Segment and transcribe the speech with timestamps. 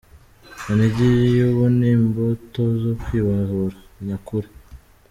[0.59, 3.77] Kinigi y’ubu ni imbuto zo kwibohora
[4.07, 4.49] nyakuri”.